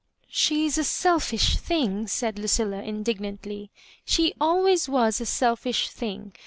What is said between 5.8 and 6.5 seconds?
thing.